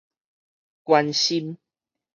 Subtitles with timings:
[0.83, 1.59] 關心